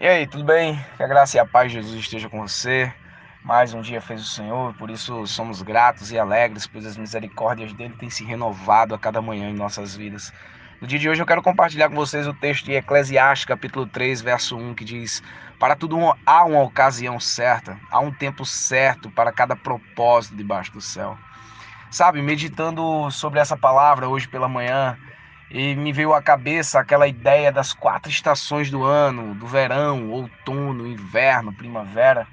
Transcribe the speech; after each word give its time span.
E 0.00 0.08
aí, 0.08 0.26
tudo 0.26 0.42
bem? 0.44 0.82
Que 0.96 1.02
a 1.02 1.06
graça 1.06 1.36
e 1.36 1.40
a 1.40 1.44
paz 1.44 1.70
de 1.70 1.76
Jesus 1.76 2.00
esteja 2.00 2.26
com 2.26 2.40
você. 2.40 2.90
Mais 3.44 3.74
um 3.74 3.82
dia 3.82 4.00
fez 4.00 4.22
o 4.22 4.24
Senhor, 4.24 4.72
por 4.78 4.88
isso 4.88 5.26
somos 5.26 5.60
gratos 5.60 6.10
e 6.10 6.18
alegres, 6.18 6.66
pois 6.66 6.86
as 6.86 6.96
misericórdias 6.96 7.74
dele 7.74 7.94
têm 7.98 8.08
se 8.08 8.24
renovado 8.24 8.94
a 8.94 8.98
cada 8.98 9.20
manhã 9.20 9.50
em 9.50 9.54
nossas 9.54 9.94
vidas. 9.94 10.32
No 10.80 10.86
dia 10.86 10.98
de 10.98 11.06
hoje 11.06 11.20
eu 11.20 11.26
quero 11.26 11.42
compartilhar 11.42 11.90
com 11.90 11.94
vocês 11.94 12.26
o 12.26 12.32
texto 12.32 12.64
de 12.64 12.72
Eclesiastes, 12.72 13.44
capítulo 13.44 13.86
3, 13.86 14.22
verso 14.22 14.56
1, 14.56 14.72
que 14.72 14.86
diz: 14.86 15.22
Para 15.58 15.76
tudo 15.76 15.98
há 16.24 16.44
uma 16.46 16.62
ocasião 16.62 17.20
certa, 17.20 17.78
há 17.90 18.00
um 18.00 18.10
tempo 18.10 18.46
certo 18.46 19.10
para 19.10 19.30
cada 19.30 19.54
propósito 19.54 20.34
debaixo 20.34 20.72
do 20.72 20.80
céu. 20.80 21.18
Sabe, 21.90 22.22
meditando 22.22 23.10
sobre 23.10 23.38
essa 23.38 23.54
palavra 23.54 24.08
hoje 24.08 24.26
pela 24.26 24.48
manhã, 24.48 24.96
e 25.50 25.74
me 25.74 25.92
veio 25.92 26.14
à 26.14 26.22
cabeça 26.22 26.78
aquela 26.78 27.08
ideia 27.08 27.50
das 27.50 27.72
quatro 27.72 28.10
estações 28.10 28.70
do 28.70 28.84
ano, 28.84 29.34
do 29.34 29.46
verão, 29.46 30.08
outono, 30.08 30.86
inverno, 30.86 31.52
primavera, 31.52 32.26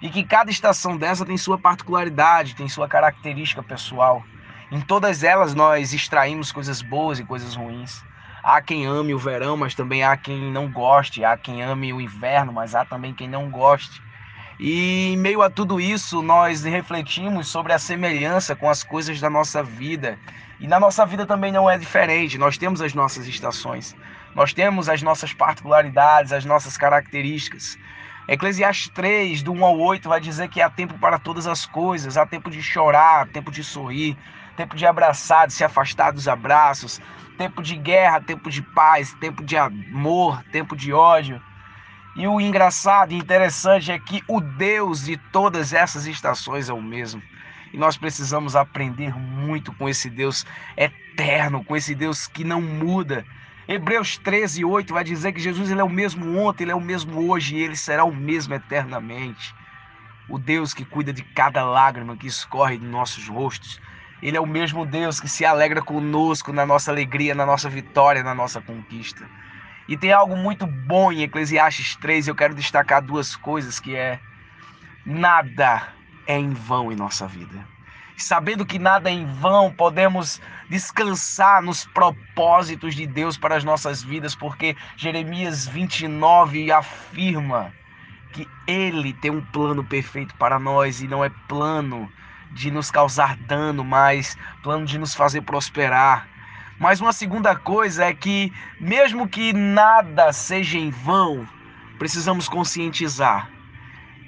e 0.00 0.08
que 0.08 0.24
cada 0.24 0.50
estação 0.50 0.96
dessa 0.96 1.26
tem 1.26 1.36
sua 1.36 1.58
particularidade, 1.58 2.54
tem 2.54 2.68
sua 2.68 2.88
característica 2.88 3.62
pessoal. 3.62 4.24
Em 4.70 4.80
todas 4.80 5.22
elas 5.22 5.54
nós 5.54 5.92
extraímos 5.92 6.50
coisas 6.50 6.80
boas 6.80 7.18
e 7.18 7.24
coisas 7.24 7.54
ruins. 7.54 8.02
Há 8.42 8.60
quem 8.60 8.86
ame 8.86 9.14
o 9.14 9.18
verão, 9.18 9.56
mas 9.56 9.74
também 9.74 10.02
há 10.02 10.16
quem 10.16 10.50
não 10.50 10.70
goste. 10.70 11.24
Há 11.24 11.36
quem 11.36 11.62
ame 11.62 11.92
o 11.92 12.00
inverno, 12.00 12.52
mas 12.52 12.74
há 12.74 12.84
também 12.84 13.14
quem 13.14 13.28
não 13.28 13.50
goste. 13.50 14.02
E 14.58 15.12
em 15.12 15.16
meio 15.16 15.42
a 15.42 15.50
tudo 15.50 15.80
isso, 15.80 16.22
nós 16.22 16.62
refletimos 16.62 17.48
sobre 17.48 17.72
a 17.72 17.78
semelhança 17.78 18.54
com 18.54 18.70
as 18.70 18.84
coisas 18.84 19.20
da 19.20 19.28
nossa 19.28 19.62
vida. 19.62 20.18
E 20.60 20.68
na 20.68 20.78
nossa 20.78 21.04
vida 21.04 21.26
também 21.26 21.50
não 21.50 21.68
é 21.68 21.76
diferente. 21.76 22.38
Nós 22.38 22.56
temos 22.56 22.80
as 22.80 22.94
nossas 22.94 23.26
estações, 23.26 23.96
nós 24.34 24.52
temos 24.52 24.88
as 24.88 25.02
nossas 25.02 25.32
particularidades, 25.32 26.32
as 26.32 26.44
nossas 26.44 26.76
características. 26.76 27.76
Eclesiastes 28.26 28.88
3, 28.94 29.42
do 29.42 29.52
1 29.52 29.64
ao 29.64 29.78
8, 29.78 30.08
vai 30.08 30.20
dizer 30.20 30.48
que 30.48 30.62
há 30.62 30.70
tempo 30.70 30.98
para 30.98 31.18
todas 31.18 31.46
as 31.46 31.66
coisas: 31.66 32.16
há 32.16 32.24
tempo 32.24 32.50
de 32.50 32.62
chorar, 32.62 33.28
tempo 33.28 33.50
de 33.50 33.62
sorrir, 33.62 34.16
tempo 34.56 34.76
de 34.76 34.86
abraçar, 34.86 35.46
de 35.46 35.52
se 35.52 35.64
afastar 35.64 36.12
dos 36.12 36.26
abraços, 36.26 37.00
tempo 37.36 37.60
de 37.60 37.76
guerra, 37.76 38.20
tempo 38.20 38.48
de 38.48 38.62
paz, 38.62 39.12
tempo 39.14 39.44
de 39.44 39.56
amor, 39.56 40.42
tempo 40.52 40.74
de 40.74 40.92
ódio. 40.92 41.42
E 42.16 42.28
o 42.28 42.40
engraçado 42.40 43.12
e 43.12 43.18
interessante 43.18 43.90
é 43.90 43.98
que 43.98 44.22
o 44.28 44.40
Deus 44.40 45.04
de 45.04 45.16
todas 45.16 45.72
essas 45.72 46.06
estações 46.06 46.68
é 46.68 46.72
o 46.72 46.80
mesmo. 46.80 47.20
E 47.72 47.76
nós 47.76 47.96
precisamos 47.96 48.54
aprender 48.54 49.12
muito 49.18 49.72
com 49.72 49.88
esse 49.88 50.08
Deus 50.08 50.46
eterno, 50.76 51.64
com 51.64 51.76
esse 51.76 51.92
Deus 51.92 52.28
que 52.28 52.44
não 52.44 52.62
muda. 52.62 53.24
Hebreus 53.66 54.16
13, 54.18 54.64
8 54.64 54.94
vai 54.94 55.02
dizer 55.02 55.32
que 55.32 55.40
Jesus 55.40 55.72
ele 55.72 55.80
é 55.80 55.84
o 55.84 55.88
mesmo 55.88 56.38
ontem, 56.38 56.62
ele 56.62 56.70
é 56.70 56.76
o 56.76 56.80
mesmo 56.80 57.28
hoje 57.28 57.56
e 57.56 57.62
ele 57.62 57.74
será 57.74 58.04
o 58.04 58.14
mesmo 58.14 58.54
eternamente. 58.54 59.52
O 60.28 60.38
Deus 60.38 60.72
que 60.72 60.84
cuida 60.84 61.12
de 61.12 61.24
cada 61.24 61.64
lágrima 61.64 62.16
que 62.16 62.28
escorre 62.28 62.78
de 62.78 62.86
nossos 62.86 63.26
rostos. 63.28 63.80
Ele 64.22 64.36
é 64.36 64.40
o 64.40 64.46
mesmo 64.46 64.86
Deus 64.86 65.18
que 65.18 65.28
se 65.28 65.44
alegra 65.44 65.82
conosco 65.82 66.52
na 66.52 66.64
nossa 66.64 66.92
alegria, 66.92 67.34
na 67.34 67.44
nossa 67.44 67.68
vitória, 67.68 68.22
na 68.22 68.34
nossa 68.36 68.60
conquista. 68.60 69.28
E 69.88 69.96
tem 69.96 70.12
algo 70.12 70.36
muito 70.36 70.66
bom 70.66 71.12
em 71.12 71.22
Eclesiastes 71.22 71.96
3, 71.96 72.28
eu 72.28 72.34
quero 72.34 72.54
destacar 72.54 73.02
duas 73.02 73.36
coisas 73.36 73.78
que 73.78 73.94
é 73.94 74.18
nada 75.04 75.88
é 76.26 76.38
em 76.38 76.50
vão 76.50 76.90
em 76.90 76.96
nossa 76.96 77.26
vida. 77.26 77.66
Sabendo 78.16 78.64
que 78.64 78.78
nada 78.78 79.10
é 79.10 79.12
em 79.12 79.26
vão, 79.26 79.72
podemos 79.72 80.40
descansar 80.70 81.60
nos 81.60 81.84
propósitos 81.84 82.94
de 82.94 83.06
Deus 83.06 83.36
para 83.36 83.56
as 83.56 83.64
nossas 83.64 84.02
vidas, 84.02 84.34
porque 84.34 84.76
Jeremias 84.96 85.66
29 85.66 86.70
afirma 86.72 87.72
que 88.32 88.48
Ele 88.66 89.12
tem 89.12 89.30
um 89.30 89.44
plano 89.44 89.84
perfeito 89.84 90.34
para 90.36 90.58
nós 90.58 91.02
e 91.02 91.08
não 91.08 91.24
é 91.24 91.30
plano 91.48 92.10
de 92.52 92.70
nos 92.70 92.90
causar 92.90 93.36
dano, 93.36 93.84
mas 93.84 94.36
plano 94.62 94.86
de 94.86 94.96
nos 94.96 95.14
fazer 95.14 95.42
prosperar. 95.42 96.28
Mas 96.78 97.00
uma 97.00 97.12
segunda 97.12 97.54
coisa 97.54 98.04
é 98.04 98.14
que, 98.14 98.52
mesmo 98.80 99.28
que 99.28 99.52
nada 99.52 100.32
seja 100.32 100.78
em 100.78 100.90
vão, 100.90 101.46
precisamos 101.98 102.48
conscientizar 102.48 103.48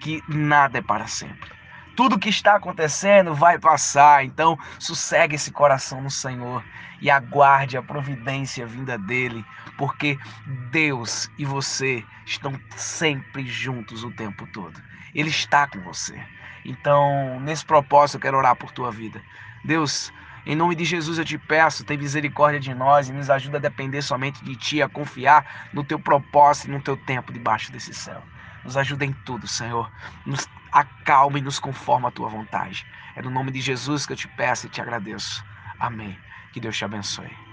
que 0.00 0.22
nada 0.28 0.78
é 0.78 0.82
para 0.82 1.06
sempre. 1.06 1.50
Tudo 1.96 2.18
que 2.18 2.28
está 2.28 2.56
acontecendo 2.56 3.34
vai 3.34 3.58
passar, 3.58 4.24
então 4.24 4.58
sossegue 4.78 5.34
esse 5.34 5.50
coração 5.50 6.00
no 6.00 6.10
Senhor 6.10 6.62
e 7.00 7.10
aguarde 7.10 7.76
a 7.76 7.82
providência 7.82 8.66
vinda 8.66 8.98
dele, 8.98 9.44
porque 9.78 10.18
Deus 10.70 11.30
e 11.38 11.44
você 11.44 12.04
estão 12.24 12.58
sempre 12.76 13.46
juntos 13.46 14.04
o 14.04 14.10
tempo 14.10 14.46
todo. 14.52 14.80
Ele 15.14 15.30
está 15.30 15.66
com 15.66 15.80
você. 15.80 16.22
Então, 16.64 17.40
nesse 17.40 17.64
propósito, 17.64 18.16
eu 18.16 18.20
quero 18.20 18.36
orar 18.36 18.56
por 18.56 18.70
tua 18.72 18.90
vida. 18.90 19.22
Deus, 19.64 20.12
em 20.46 20.54
nome 20.54 20.76
de 20.76 20.84
Jesus 20.84 21.18
eu 21.18 21.24
te 21.24 21.36
peço, 21.36 21.84
tem 21.84 21.98
misericórdia 21.98 22.60
de 22.60 22.72
nós 22.72 23.08
e 23.08 23.12
nos 23.12 23.28
ajuda 23.28 23.58
a 23.58 23.60
depender 23.60 24.00
somente 24.00 24.44
de 24.44 24.54
Ti, 24.54 24.80
a 24.80 24.88
confiar 24.88 25.68
no 25.72 25.82
Teu 25.82 25.98
propósito 25.98 26.68
e 26.68 26.70
no 26.70 26.80
Teu 26.80 26.96
tempo 26.96 27.32
debaixo 27.32 27.72
desse 27.72 27.92
céu. 27.92 28.22
Nos 28.64 28.76
ajuda 28.76 29.04
em 29.04 29.12
tudo, 29.24 29.48
Senhor. 29.48 29.90
Nos 30.24 30.46
acalma 30.70 31.40
e 31.40 31.42
nos 31.42 31.58
conforma 31.58 32.08
a 32.08 32.12
Tua 32.12 32.28
vontade. 32.28 32.86
É 33.16 33.22
no 33.22 33.30
nome 33.30 33.50
de 33.50 33.60
Jesus 33.60 34.06
que 34.06 34.12
eu 34.12 34.16
te 34.16 34.28
peço 34.28 34.66
e 34.66 34.70
te 34.70 34.80
agradeço. 34.80 35.44
Amém. 35.80 36.16
Que 36.52 36.60
Deus 36.60 36.76
te 36.76 36.84
abençoe. 36.84 37.36